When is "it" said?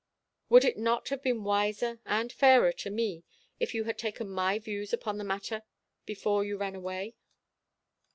0.65-0.79